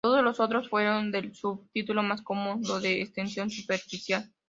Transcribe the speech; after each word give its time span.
Todos 0.03 0.23
los 0.23 0.39
otros 0.39 0.67
fueron 0.67 1.11
del 1.11 1.35
subtipo 1.35 1.93
más 1.93 2.23
común, 2.23 2.63
lo 2.63 2.79
de 2.79 3.03
extensión 3.03 3.51
superficial. 3.51 4.31